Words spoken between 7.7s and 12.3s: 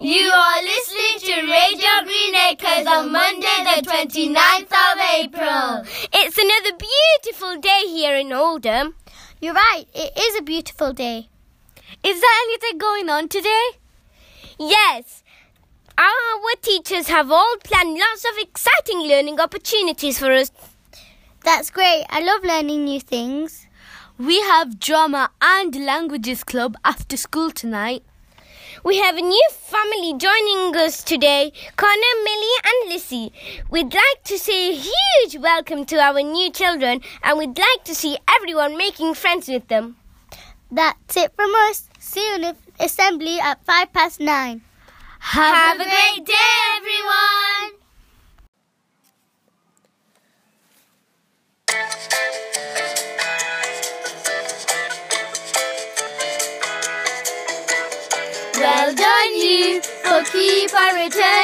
here in Oldham. You're right, it is a beautiful day. Is there